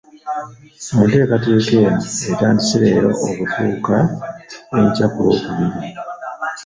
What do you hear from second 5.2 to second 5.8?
Lwokubiri.